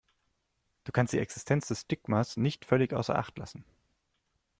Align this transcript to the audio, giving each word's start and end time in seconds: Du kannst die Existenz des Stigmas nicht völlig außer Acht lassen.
Du 0.83 0.91
kannst 0.91 1.13
die 1.13 1.19
Existenz 1.19 1.67
des 1.67 1.81
Stigmas 1.81 2.35
nicht 2.35 2.65
völlig 2.65 2.91
außer 2.91 3.15
Acht 3.15 3.37
lassen. 3.37 3.63